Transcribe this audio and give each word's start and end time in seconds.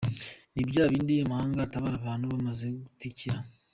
Ni 0.53 0.61
bya 0.69 0.83
bindi 0.91 1.13
amahanga 1.25 1.59
atabara 1.63 1.95
abantu 1.99 2.25
bamaze 2.33 2.65
gutikira. 2.81 3.37